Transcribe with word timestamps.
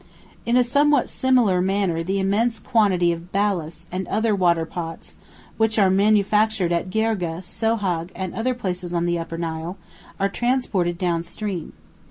In 0.47 0.57
a 0.57 0.63
somewhat 0.63 1.09
similar 1.09 1.61
manner 1.61 2.01
the 2.01 2.17
immense 2.19 2.57
quantity 2.57 3.11
of 3.11 3.31
balass 3.31 3.85
and 3.91 4.07
other 4.07 4.33
water 4.33 4.65
pots, 4.65 5.13
which 5.57 5.77
are 5.77 5.91
manufactured 5.91 6.73
at 6.73 6.89
Girgeh, 6.89 7.43
Sohag, 7.43 8.09
and 8.15 8.33
other 8.33 8.55
places 8.55 8.93
on 8.95 9.05
the 9.05 9.19
Upper 9.19 9.37
Nile, 9.37 9.77
are 10.19 10.27
transported 10.27 10.97
down 10.97 11.21
stream. 11.21 11.73